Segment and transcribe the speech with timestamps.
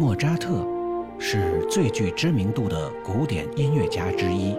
[0.00, 0.66] 莫扎特
[1.18, 4.56] 是最具知名度的古典音乐家之一。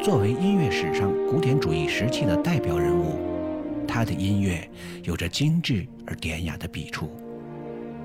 [0.00, 3.16] 作为音乐史上古典主义时期的代表人物，
[3.84, 4.70] 他的音乐
[5.02, 7.10] 有着精致而典雅的笔触，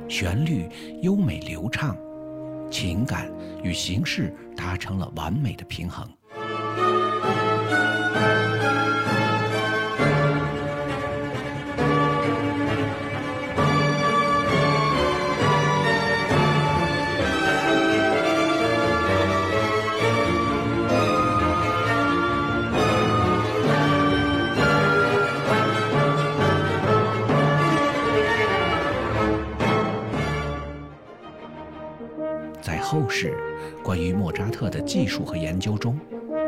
[0.07, 0.67] 旋律
[1.03, 1.95] 优美流畅，
[2.71, 3.31] 情感
[3.63, 6.03] 与形式达成了完美的平衡。
[32.65, 33.31] 在后世
[33.83, 35.95] 关于莫扎特的技术和研究中，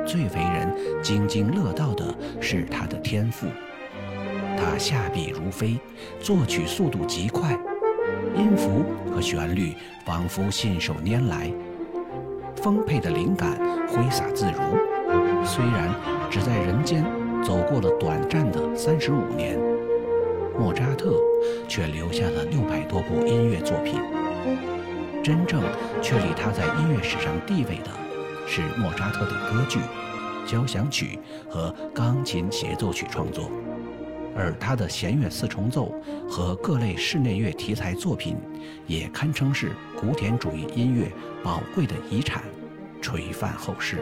[0.03, 3.45] 最为人津津乐道的是他的天赋。
[4.57, 5.77] 他下笔如飞，
[6.19, 7.51] 作曲速度极快，
[8.35, 9.75] 音符和旋律
[10.07, 11.53] 仿佛信手拈来，
[12.55, 13.55] 丰沛的灵感
[13.87, 15.45] 挥洒自如。
[15.45, 15.93] 虽然
[16.31, 17.05] 只在人间
[17.43, 19.55] 走过了短暂的三十五年，
[20.57, 21.13] 莫扎特
[21.67, 24.01] 却留下了六百多部音乐作品。
[25.27, 25.61] 真正
[26.01, 27.91] 确立他在音乐史上地位的，
[28.47, 29.77] 是莫扎特的歌剧、
[30.45, 33.51] 交响曲和钢琴协奏曲创作，
[34.37, 35.93] 而他的弦乐四重奏
[36.29, 38.37] 和各类室内乐题材作品，
[38.85, 41.11] 也堪称是古典主义音乐
[41.43, 42.41] 宝贵的遗产，
[43.01, 43.97] 垂范后世。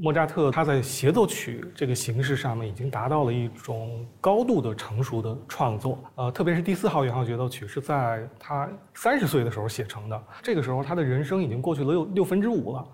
[0.00, 12.86] 莫扎特他在协奏曲这个形式上面已经达到了一种高度的成熟的创作，呃，特别是第四号圆号协奏曲是在他三十岁的时候写成的，这个时候他的人生已经过去了六六分之五了。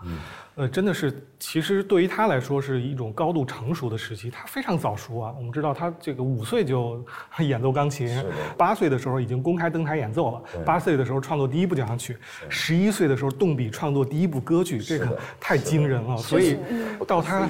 [0.56, 4.30] 呃，真的是，其实对于他来说是一种高度成熟的时期。
[4.30, 7.04] 他非常早熟啊，我们知道他这个五岁就
[7.42, 8.22] 演奏钢琴，
[8.56, 12.16] 八岁的时候已经公开登台演奏了，八岁的时候创作第一部交响曲，
[12.48, 16.16] 十一岁的时候动笔创作第一部歌剧，这个太惊人了。
[16.18, 16.56] 所以
[17.04, 17.48] 到他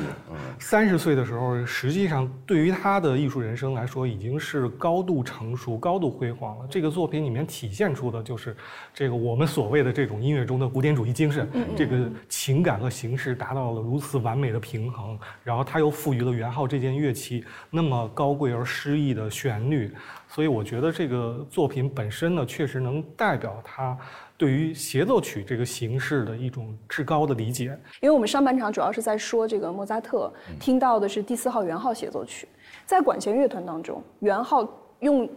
[0.59, 6.67] 三十岁的时候，实际上对于他的艺术人生来说，已经是高度成熟、高度辉煌了。
[6.71, 8.57] 这个作品里面体现出的就是
[8.95, 12.94] 这个我们所谓的这种音乐中的古典主义精神，这个情感和。
[12.95, 19.93] 形式达到了如此完美的平衡，然后他又赋予了元号这件乐器那么高贵而诗意的旋律，
[20.29, 23.99] 所以我觉得这个作品本身呢，确实能代表他
[24.37, 27.77] 对于协奏曲这个形式的一种至高的理解。
[28.01, 32.47] 因为我们上半场主要是在说这个莫扎特，听到的是第四号圆号协奏曲，
[32.87, 34.67] 在管弦乐团当中，圆号
[35.01, 35.29] 用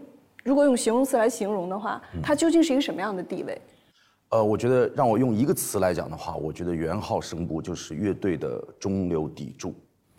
[0.44, 3.60] 如果用形容词来形容的话，它究竟是一个什么样的地位？
[4.30, 9.74] 呃，我觉得让我用一个词来讲的话，我觉得元号声部就是乐队的中流砥柱，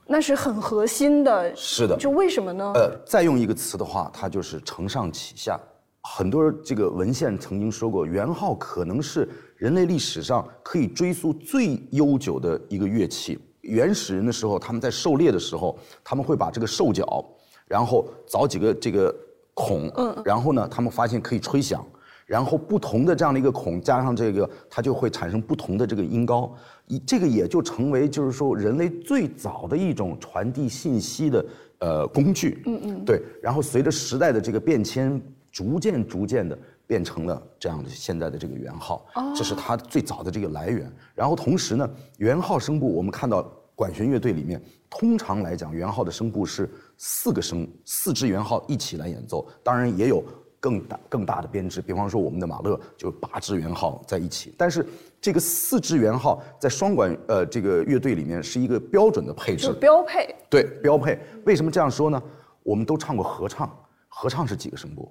[0.06, 1.54] 那是很核心的。
[1.54, 2.72] 是的，就为什么呢？
[2.74, 5.60] 呃，再用一个词的话，它就是承上启下。
[6.02, 13.38] 很多这个文献曾经说过，元号可能是人类历史上可以追溯最悠久的一个乐器。
[13.60, 17.22] 原始人的时候，他们在狩猎的时候，他们会把这个兽角，
[17.66, 19.14] 然后凿几个这个
[19.52, 21.84] 孔，嗯，然后呢，他们发现可以吹响。
[22.28, 26.54] 然后不同的这样的一个孔加上这个，它就会产生不同的这个音高，
[26.86, 31.46] 以这个也就成为就是说人类最早的一种传递信息的
[31.78, 32.62] 呃工具。
[32.66, 33.04] 嗯嗯。
[33.06, 35.18] 对，然后随着时代的这个变迁，
[35.50, 36.56] 逐渐逐渐的
[36.86, 39.06] 变成了这样的现在的这个圆号。
[39.14, 39.32] 哦。
[39.34, 40.92] 这是它最早的这个来源。
[41.14, 43.42] 然后同时呢，圆号声部我们看到
[43.74, 46.68] 管弦乐队里面，通常来讲圆号的声部是
[46.98, 50.22] 四个声，四支圆号一起来演奏，当然也有。
[50.60, 54.84] 更大更大的编制，比方说我们的马勒就八支圆号在一起，但是
[55.20, 60.34] 这个四支圆号在双管呃这个乐队里面是一个标准的配置，标配。
[60.50, 61.19] 对，标配。
[61.44, 62.22] 为什么这样说呢？
[62.62, 63.74] 我们都唱过合唱，
[64.08, 65.10] 合唱是几个声部？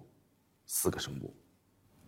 [0.65, 1.33] 四个声部。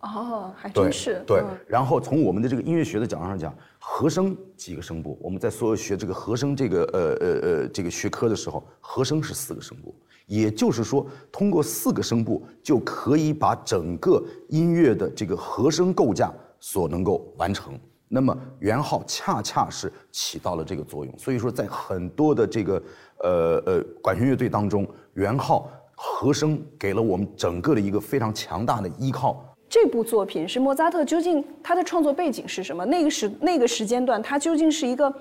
[0.00, 1.22] 哦，还真是。
[1.26, 1.42] 对。
[1.66, 5.18] 然后从我们的这个音乐学的角度上讲，和声几个声部？
[5.20, 9.94] 我们在所有学这个和声这个呃呃呃这个学科的时候，和声是四个声部。
[10.30, 17.76] 也就是说，通过四个声部就可以把整个音乐的这个和声构架所能够完成。
[18.06, 21.12] 那么圆号恰恰是起到了这个作用。
[21.18, 22.80] 所以说，在很多的这个
[23.24, 29.44] 呃呃管弦乐队当中，圆号和声给了我们整个的一个非常强大的依靠。
[29.68, 32.84] 这部作品是莫扎特究竟他的创作背景是什么？
[32.84, 35.12] 那个时那个时间段，他究竟是一个？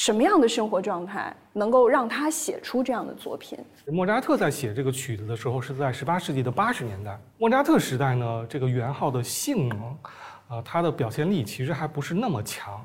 [0.00, 3.58] 什么样的生活状态能够让他写出这样的作品？
[3.88, 7.20] 莫扎特在写这个曲子的时候是在十八世纪的八十年代。
[7.36, 9.78] 莫扎特时代呢，这个圆号的性能，
[10.48, 12.82] 啊，它的表现力其实还不是那么强。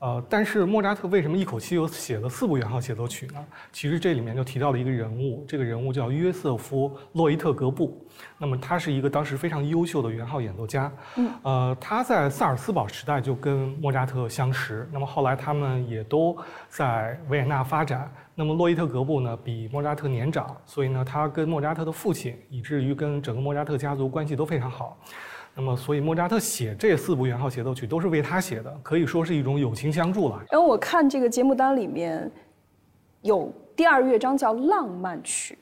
[0.00, 3.44] 呃，但是莫扎特为什么一口气又写了四部圆号协奏曲呢？
[3.72, 8.00] 其实这里面就提到了一个人物，这个人物叫约瑟夫·洛伊特格布。
[8.38, 10.92] 那么他是一个当时非常优秀的圆号演奏家。
[11.16, 14.88] 嗯，呃，他在萨尔斯堡时代就跟莫扎特相识。
[14.92, 16.36] 那么后来他们也都
[16.68, 18.08] 在维也纳发展。
[18.36, 24.96] 那么洛伊特格布呢，比莫扎特年长，所以呢，他跟莫扎特的父亲，以至于跟整个莫扎特家族关系都非常好。
[25.58, 30.40] 那么，所以莫扎特写这四部圆号协奏曲都是为他写的，可以说是一种友情相助了。
[30.52, 32.30] 然后我看这个节目单里面
[33.22, 35.58] 有第二乐章叫浪漫曲，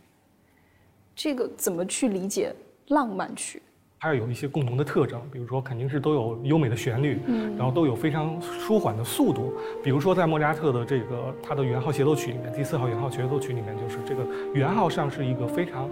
[1.14, 2.54] 这个怎么去理解
[2.88, 3.62] 浪漫曲？
[3.98, 9.54] 它有一些共同的特征，比如说肯定是都有优美的旋律，嗯，然后都有非常舒缓的速度。
[9.82, 15.88] 比如说在莫扎特的这个他的圆号协奏曲里面，第四号圆号协奏曲里面，就是这个圆号上是一个非常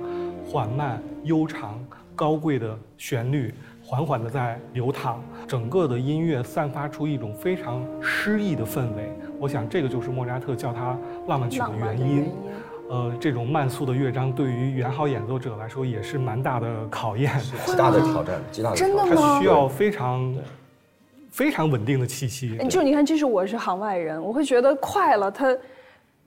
[0.47, 1.83] 缓慢、悠长、
[2.15, 3.55] 高贵的旋律。
[3.87, 9.13] 缓缓地在流淌，整个的音乐散发出一种非常诗意的氛围。
[9.39, 12.33] 我想，这个就是莫扎特叫它浪漫曲的原因。
[12.89, 17.31] 呃，这种慢速的乐章对于元号演奏者来说也是蛮大的考验，
[17.67, 19.07] 极大的挑战，极大的挑战。
[19.15, 20.35] 它需要非常
[21.31, 22.57] 非常稳定的气息。
[22.69, 25.55] 就你看，这是我是行外人，我会觉得快了，他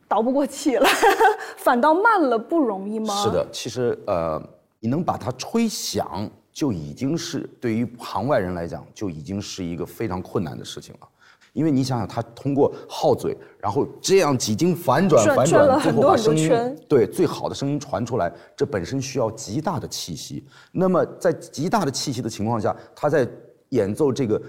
[0.08, 0.88] 倒不过气了，
[1.58, 3.16] 反倒慢了不容易吗？
[3.16, 4.42] 是的，其实呃，
[4.80, 6.30] 你能把它吹响。
[6.58, 11.08] 就已经是对于行外人来讲，就已经是一个非常困难的事情了，
[11.54, 16.50] 因为你想想，他通过号嘴，然后这样几经反转反转，最后把声音
[16.90, 20.44] 对最好的声音传出来，这本身需要极大的气息。
[20.72, 23.30] 那么在极大的气息的情况下，他在
[23.70, 24.42] 演奏这个。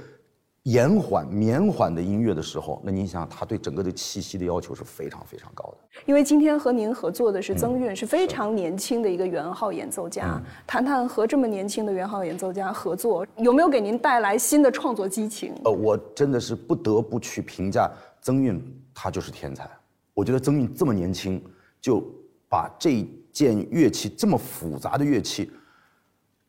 [0.69, 5.79] 延缓、绵缓的音乐的时候，那您想，他对整个的气息的要求是非常非常高的。
[6.05, 10.39] 因为今天和您合作的是曾韵，是非常年轻的一个圆号演奏家。
[10.67, 15.55] 谈谈和这么年轻的圆号演奏家合作，有没有给您带来新的创作激情？
[15.65, 18.63] 呃，我真的是不得不去评价曾韵，
[18.93, 19.67] 他就是天才。
[20.13, 21.43] 我觉得曾韵这么年轻，
[21.81, 22.05] 就
[22.47, 25.51] 把这件乐器这么复杂的乐器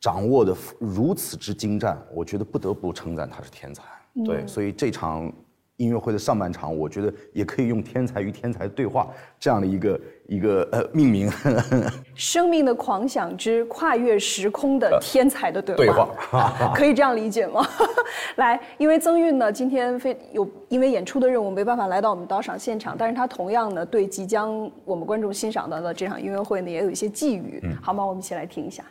[0.01, 3.81] 掌握的如此之精湛，我觉得不得不称赞他是天才。
[4.25, 5.31] 对，所以这场
[5.77, 9.07] 音乐会的上半场，我觉得也可以用“天才与天才对话”
[9.39, 11.31] 这样的一个一个呃命名。
[12.15, 17.65] 生命的狂想之跨越时空的天才的对话，对 可以这样理解吗？
[18.35, 28.05] 来，因为曾韵呢，今天非有因为演出的任务没办法来到我们导赏现场，但是他同样呢，对即将我们观众欣赏到的这场音乐会呢，也有一些寄语，好吗？
[28.05, 28.83] 我们一起来听一下。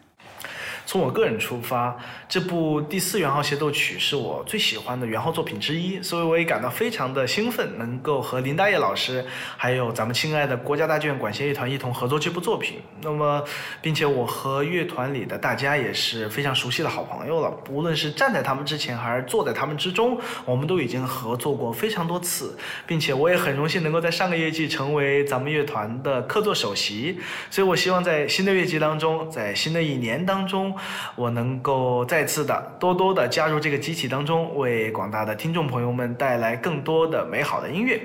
[0.88, 1.94] 从我个人出发，
[2.26, 9.22] 这部第四圆号协奏曲是我最喜欢的圆号作品之一，所以我也感到非常的兴奋，能够和林大业老师，
[9.58, 12.78] 还有咱们亲爱的国家大剧院管弦乐团一同合作这部作品。
[13.02, 13.44] 那么，
[13.82, 22.56] 并且我和乐团里的大家也是非常熟悉的好朋友了，无论是站在他们之前，还是坐在他们之中，我们都已经合作过非常多次，
[22.86, 27.20] 并且我也很荣幸能够在上个乐季成为咱们乐团的客座首席。
[27.50, 30.74] 所以我希望在新的乐季当中，在新的一年当中。
[31.16, 38.00] 我能够再次的多多的加入这个机器当中，为广大的听众朋友们带来更多的美好的音乐。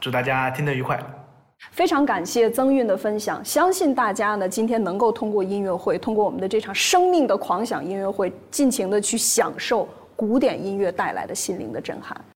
[0.00, 0.98] 祝大家听得愉快！
[1.72, 12.18] 非常感谢曾韵的分享，相信大家呢今天能够通过音乐会，通过我们的这场生命的狂想音乐会，尽情的去享受古典音乐带来的心灵的震撼。